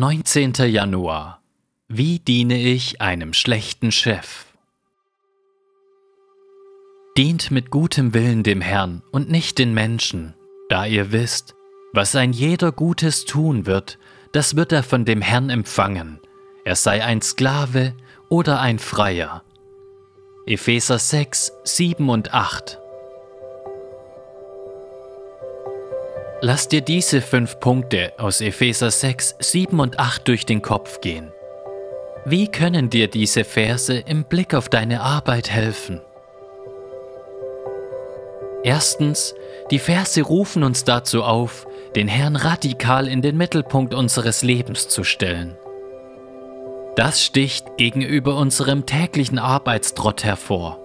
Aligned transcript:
19. 0.00 0.54
Januar. 0.54 1.42
Wie 1.86 2.20
diene 2.20 2.58
ich 2.58 3.02
einem 3.02 3.34
schlechten 3.34 3.92
Chef? 3.92 4.46
Dient 7.18 7.50
mit 7.50 7.70
gutem 7.70 8.14
Willen 8.14 8.42
dem 8.42 8.62
Herrn 8.62 9.02
und 9.12 9.30
nicht 9.30 9.58
den 9.58 9.74
Menschen, 9.74 10.32
da 10.70 10.86
ihr 10.86 11.12
wisst, 11.12 11.54
was 11.92 12.16
ein 12.16 12.32
jeder 12.32 12.72
Gutes 12.72 13.26
tun 13.26 13.66
wird, 13.66 13.98
das 14.32 14.56
wird 14.56 14.72
er 14.72 14.84
von 14.84 15.04
dem 15.04 15.20
Herrn 15.20 15.50
empfangen, 15.50 16.18
er 16.64 16.76
sei 16.76 17.04
ein 17.04 17.20
Sklave 17.20 17.94
oder 18.30 18.58
ein 18.58 18.78
Freier. 18.78 19.44
Epheser 20.46 20.98
6, 20.98 21.52
7 21.64 22.08
und 22.08 22.32
8 22.32 22.79
Lass 26.42 26.68
dir 26.68 26.80
diese 26.80 27.20
fünf 27.20 27.60
Punkte 27.60 28.14
aus 28.16 28.40
Epheser 28.40 28.90
6, 28.90 29.36
7 29.40 29.78
und 29.78 29.98
8 29.98 30.26
durch 30.26 30.46
den 30.46 30.62
Kopf 30.62 31.02
gehen. 31.02 31.32
Wie 32.24 32.48
können 32.48 32.88
dir 32.88 33.08
diese 33.08 33.44
Verse 33.44 33.94
im 33.94 34.24
Blick 34.24 34.54
auf 34.54 34.70
deine 34.70 35.02
Arbeit 35.02 35.50
helfen? 35.50 36.00
Erstens, 38.62 39.34
die 39.70 39.78
Verse 39.78 40.22
rufen 40.22 40.62
uns 40.62 40.84
dazu 40.84 41.24
auf, 41.24 41.66
den 41.94 42.08
Herrn 42.08 42.36
radikal 42.36 43.06
in 43.06 43.20
den 43.20 43.36
Mittelpunkt 43.36 43.92
unseres 43.92 44.42
Lebens 44.42 44.88
zu 44.88 45.04
stellen. 45.04 45.58
Das 46.96 47.22
sticht 47.22 47.76
gegenüber 47.76 48.36
unserem 48.36 48.86
täglichen 48.86 49.38
Arbeitstrott 49.38 50.24
hervor. 50.24 50.78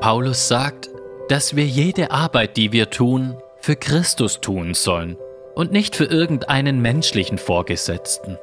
Paulus 0.00 0.46
sagt, 0.46 0.90
dass 1.30 1.56
wir 1.56 1.66
jede 1.66 2.10
Arbeit, 2.10 2.58
die 2.58 2.72
wir 2.72 2.90
tun, 2.90 3.38
für 3.68 3.76
Christus 3.76 4.40
tun 4.40 4.72
sollen 4.72 5.18
und 5.54 5.72
nicht 5.72 5.94
für 5.94 6.06
irgendeinen 6.06 6.80
menschlichen 6.80 7.36
Vorgesetzten. 7.36 8.38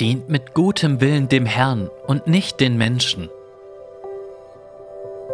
Dient 0.00 0.28
mit 0.28 0.52
gutem 0.52 1.00
Willen 1.00 1.28
dem 1.28 1.46
Herrn 1.46 1.88
und 2.08 2.26
nicht 2.26 2.58
den 2.58 2.76
Menschen. 2.76 3.30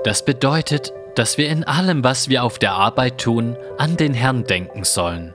Das 0.04 0.26
bedeutet, 0.26 0.92
dass 1.14 1.38
wir 1.38 1.48
in 1.48 1.64
allem, 1.64 2.04
was 2.04 2.28
wir 2.28 2.44
auf 2.44 2.58
der 2.58 2.72
Arbeit 2.72 3.16
tun, 3.16 3.56
an 3.78 3.96
den 3.96 4.12
Herrn 4.12 4.44
denken 4.44 4.84
sollen. 4.84 5.34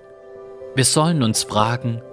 Wir 0.75 0.85
sollen 0.85 1.23
uns 1.23 1.41
fragen, 1.41 2.03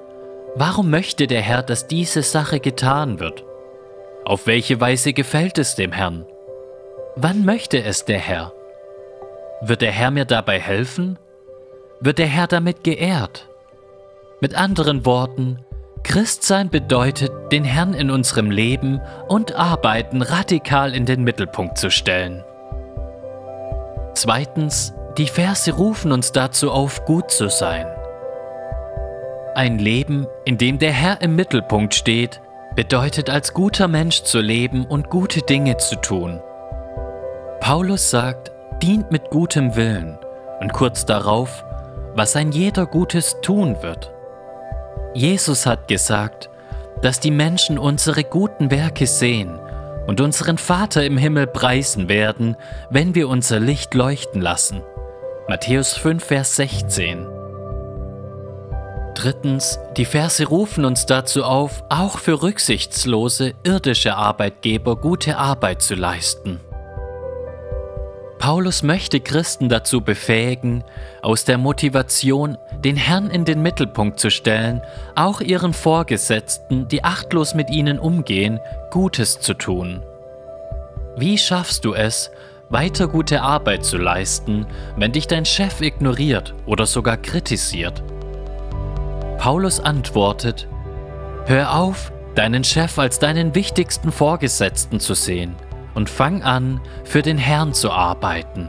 warum 0.54 0.88
möchte 0.88 1.26
der 1.26 1.42
Herr, 1.42 1.62
dass 1.62 1.88
diese 1.88 2.22
Sache 2.22 2.58
getan 2.58 3.20
wird? 3.20 3.44
Auf 4.24 4.46
welche 4.46 4.80
Weise 4.80 5.12
gefällt 5.12 5.58
es 5.58 5.74
dem 5.74 5.92
Herrn? 5.92 6.24
Wann 7.16 7.44
möchte 7.44 7.84
es 7.84 8.06
der 8.06 8.18
Herr? 8.18 8.54
Wird 9.62 9.80
der 9.80 9.92
Herr 9.92 10.10
mir 10.10 10.26
dabei 10.26 10.60
helfen? 10.60 11.18
Wird 12.00 12.18
der 12.18 12.26
Herr 12.26 12.46
damit 12.46 12.84
geehrt? 12.84 13.48
Mit 14.40 14.54
anderen 14.54 15.06
Worten, 15.06 15.64
Christsein 16.02 16.68
bedeutet, 16.68 17.32
den 17.50 17.64
Herrn 17.64 17.94
in 17.94 18.10
unserem 18.10 18.50
Leben 18.50 19.00
und 19.28 19.54
Arbeiten 19.54 20.20
radikal 20.20 20.94
in 20.94 21.06
den 21.06 21.24
Mittelpunkt 21.24 21.78
zu 21.78 21.90
stellen. 21.90 22.44
Zweitens, 24.14 24.92
die 25.16 25.26
Verse 25.26 25.72
rufen 25.72 26.12
uns 26.12 26.32
dazu 26.32 26.70
auf, 26.70 27.04
gut 27.06 27.30
zu 27.30 27.48
sein. 27.48 27.86
Ein 29.54 29.78
Leben, 29.78 30.26
in 30.44 30.58
dem 30.58 30.78
der 30.78 30.92
Herr 30.92 31.22
im 31.22 31.34
Mittelpunkt 31.34 31.94
steht, 31.94 32.42
bedeutet 32.74 33.30
als 33.30 33.54
guter 33.54 33.88
Mensch 33.88 34.22
zu 34.22 34.38
leben 34.38 34.84
und 34.84 35.08
gute 35.08 35.40
Dinge 35.40 35.78
zu 35.78 35.96
tun. 35.96 36.42
Paulus 37.60 38.10
sagt, 38.10 38.52
dient 38.82 39.10
mit 39.10 39.30
gutem 39.30 39.76
Willen 39.76 40.18
und 40.60 40.72
kurz 40.72 41.04
darauf, 41.04 41.64
was 42.14 42.36
ein 42.36 42.52
jeder 42.52 42.86
Gutes 42.86 43.36
tun 43.42 43.76
wird. 43.82 44.12
Jesus 45.14 45.66
hat 45.66 45.88
gesagt, 45.88 46.50
dass 47.02 47.20
die 47.20 47.30
Menschen 47.30 47.78
unsere 47.78 48.24
guten 48.24 48.70
Werke 48.70 49.06
sehen 49.06 49.58
und 50.06 50.20
unseren 50.20 50.58
Vater 50.58 51.04
im 51.04 51.18
Himmel 51.18 51.46
preisen 51.46 52.08
werden, 52.08 52.56
wenn 52.90 53.14
wir 53.14 53.28
unser 53.28 53.60
Licht 53.60 53.94
leuchten 53.94 54.40
lassen. 54.40 54.82
Matthäus 55.48 55.94
5, 55.94 56.24
Vers 56.24 56.56
16. 56.56 57.26
Drittens, 59.14 59.78
die 59.96 60.04
Verse 60.04 60.46
rufen 60.46 60.84
uns 60.84 61.06
dazu 61.06 61.42
auf, 61.42 61.82
auch 61.88 62.18
für 62.18 62.42
rücksichtslose 62.42 63.54
irdische 63.62 64.14
Arbeitgeber 64.14 64.96
gute 64.96 65.38
Arbeit 65.38 65.80
zu 65.80 65.94
leisten. 65.94 66.60
Paulus 68.38 68.82
möchte 68.82 69.20
Christen 69.20 69.68
dazu 69.68 70.02
befähigen, 70.02 70.84
aus 71.22 71.44
der 71.44 71.56
Motivation, 71.56 72.58
den 72.84 72.96
Herrn 72.96 73.30
in 73.30 73.44
den 73.44 73.62
Mittelpunkt 73.62 74.20
zu 74.20 74.30
stellen, 74.30 74.82
auch 75.14 75.40
ihren 75.40 75.72
Vorgesetzten, 75.72 76.86
die 76.88 77.02
achtlos 77.02 77.54
mit 77.54 77.70
ihnen 77.70 77.98
umgehen, 77.98 78.60
Gutes 78.90 79.40
zu 79.40 79.54
tun. 79.54 80.02
Wie 81.16 81.38
schaffst 81.38 81.84
du 81.86 81.94
es, 81.94 82.30
weiter 82.68 83.08
gute 83.08 83.40
Arbeit 83.40 83.84
zu 83.84 83.96
leisten, 83.96 84.66
wenn 84.96 85.12
dich 85.12 85.26
dein 85.26 85.46
Chef 85.46 85.80
ignoriert 85.80 86.54
oder 86.66 86.84
sogar 86.84 87.16
kritisiert? 87.16 88.02
Paulus 89.38 89.80
antwortet, 89.80 90.68
Hör 91.46 91.74
auf, 91.74 92.12
deinen 92.34 92.64
Chef 92.64 92.98
als 92.98 93.18
deinen 93.18 93.54
wichtigsten 93.54 94.12
Vorgesetzten 94.12 95.00
zu 95.00 95.14
sehen 95.14 95.54
und 95.96 96.08
fang 96.08 96.42
an, 96.42 96.80
für 97.02 97.22
den 97.22 97.38
Herrn 97.38 97.72
zu 97.72 97.90
arbeiten. 97.90 98.68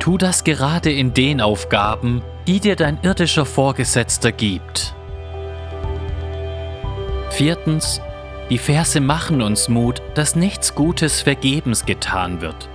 Tu 0.00 0.16
das 0.16 0.42
gerade 0.42 0.90
in 0.90 1.12
den 1.14 1.40
Aufgaben, 1.40 2.22
die 2.46 2.60
dir 2.60 2.76
dein 2.76 2.98
irdischer 3.02 3.44
Vorgesetzter 3.44 4.32
gibt. 4.32 4.94
Viertens, 7.30 8.00
die 8.48 8.58
Verse 8.58 9.00
machen 9.00 9.42
uns 9.42 9.68
Mut, 9.68 10.00
dass 10.14 10.34
nichts 10.34 10.74
Gutes 10.74 11.20
vergebens 11.20 11.84
getan 11.84 12.40
wird. 12.40 12.70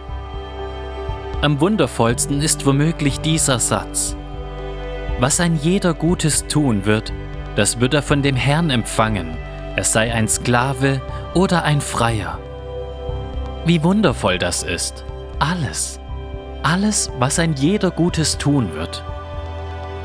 Am 1.42 1.60
wundervollsten 1.60 2.40
ist 2.40 2.68
womöglich 2.68 3.20
dieser 3.20 3.58
Satz. 3.58 4.16
Was 5.20 5.40
ein 5.40 5.56
jeder 5.56 5.96
Gutes 5.96 6.48
tun 6.48 6.86
wird, 6.86 7.12
das 7.56 7.80
wird 7.80 7.96
er 7.96 8.04
von 8.04 8.22
dem 8.22 8.36
Herrn 8.36 8.70
empfangen, 8.70 9.36
er 9.76 9.84
sei 9.84 10.14
ein 10.14 10.28
Sklave 10.28 11.02
oder 11.34 11.64
ein 11.64 11.82
Freier. 11.82 12.40
Wie 13.66 13.82
wundervoll 13.82 14.38
das 14.38 14.64
ist. 14.64 15.06
Alles. 15.40 16.00
Alles, 16.64 17.10
was 17.20 17.40
ein 17.40 17.54
jeder 17.54 17.92
Gutes 17.92 18.38
tun 18.38 18.74
wird. 18.74 19.04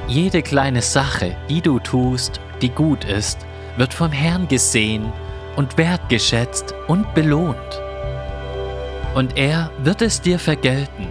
Jede 0.06 0.42
kleine 0.42 0.80
Sache, 0.80 1.36
die 1.48 1.60
du 1.60 1.80
tust, 1.80 2.40
die 2.62 2.68
gut 2.68 3.04
ist, 3.04 3.46
wird 3.76 3.92
vom 3.92 4.12
Herrn 4.12 4.46
gesehen 4.46 5.12
und 5.56 5.76
wertgeschätzt 5.76 6.72
und 6.86 7.14
belohnt. 7.14 7.82
Und 9.14 9.36
er 9.36 9.70
wird 9.82 10.02
es 10.02 10.20
dir 10.20 10.38
vergelten. 10.38 11.08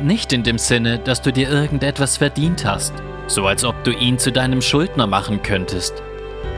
Nicht 0.00 0.32
in 0.32 0.44
dem 0.44 0.58
Sinne, 0.58 1.00
dass 1.00 1.20
du 1.20 1.32
dir 1.32 1.50
irgendetwas 1.50 2.16
verdient 2.16 2.64
hast, 2.64 2.92
so 3.26 3.46
als 3.46 3.64
ob 3.64 3.82
du 3.82 3.90
ihn 3.90 4.18
zu 4.18 4.30
deinem 4.30 4.62
Schuldner 4.62 5.08
machen 5.08 5.42
könntest. 5.42 5.94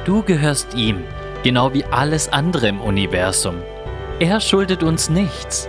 Du 0.05 0.22
gehörst 0.22 0.75
ihm, 0.75 1.03
genau 1.43 1.72
wie 1.72 1.84
alles 1.84 2.31
andere 2.31 2.69
im 2.69 2.81
Universum. 2.81 3.57
Er 4.20 4.38
schuldet 4.38 4.82
uns 4.82 5.08
nichts. 5.08 5.66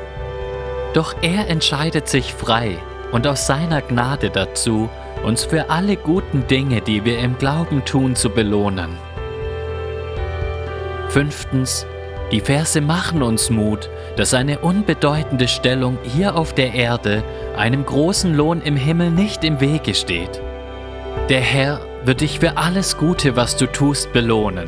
Doch 0.94 1.16
er 1.22 1.48
entscheidet 1.48 2.10
sich 2.10 2.34
frei 2.34 2.78
und 3.14 3.26
aus 3.26 3.48
seiner 3.48 3.82
Gnade 3.82 4.30
dazu, 4.30 4.90
uns 5.24 5.46
für 5.46 5.70
alle 5.70 5.96
guten 5.96 6.48
Dinge, 6.48 6.82
die 6.82 7.06
wir 7.06 7.20
im 7.20 7.38
Glauben 7.38 7.86
tun, 7.86 8.14
zu 8.14 8.30
belohnen. 8.30 8.98
Fünftens, 11.08 11.86
die 12.34 12.42
Verse 12.42 12.82
machen 12.82 13.24
uns 13.24 13.50
Mut, 13.50 13.90
dass 14.18 14.34
eine 14.34 14.60
unbedeutende 14.60 15.48
Stellung 15.48 15.98
hier 16.04 16.36
auf 16.36 16.54
der 16.54 16.74
Erde 16.74 17.24
einem 17.56 17.86
großen 17.86 18.36
Lohn 18.36 18.62
im 18.62 18.76
Himmel 18.76 19.12
nicht 19.12 19.46
im 19.46 19.62
Wege 19.62 19.94
steht. 19.94 20.42
Der 21.30 21.42
Herr 21.42 21.80
wird 22.04 22.20
dich 22.20 22.40
für 22.40 22.58
alles 22.58 22.98
Gute, 22.98 23.38
was 23.38 23.56
du 23.56 23.66
tust, 23.66 24.12
belohnen, 24.12 24.68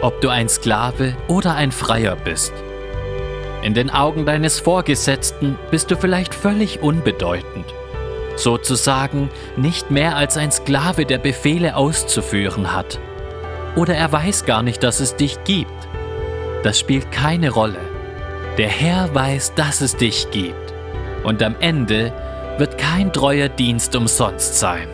ob 0.00 0.18
du 0.22 0.30
ein 0.30 0.48
Sklave 0.48 1.14
oder 1.26 1.54
ein 1.56 1.72
Freier 1.72 2.16
bist. 2.16 2.54
In 3.62 3.74
den 3.74 3.90
Augen 3.90 4.24
deines 4.24 4.60
Vorgesetzten 4.60 5.58
bist 5.70 5.90
du 5.90 5.96
vielleicht 5.96 6.34
völlig 6.34 6.80
unbedeutend. 6.80 7.66
Sozusagen 8.36 9.30
nicht 9.56 9.90
mehr 9.90 10.16
als 10.16 10.36
ein 10.36 10.52
Sklave, 10.52 11.04
der 11.04 11.18
Befehle 11.18 11.74
auszuführen 11.74 12.72
hat. 12.72 13.00
Oder 13.74 13.96
er 13.96 14.12
weiß 14.12 14.44
gar 14.44 14.62
nicht, 14.62 14.82
dass 14.84 15.00
es 15.00 15.16
dich 15.16 15.42
gibt. 15.42 15.88
Das 16.62 16.78
spielt 16.78 17.10
keine 17.10 17.50
Rolle. 17.50 17.80
Der 18.58 18.68
Herr 18.68 19.12
weiß, 19.14 19.54
dass 19.54 19.80
es 19.80 19.96
dich 19.96 20.30
gibt. 20.30 20.72
Und 21.24 21.42
am 21.42 21.56
Ende 21.58 22.12
wird 22.58 22.78
kein 22.78 23.12
treuer 23.12 23.48
Dienst 23.48 23.94
umsonst 23.96 24.58
sein. 24.58 24.88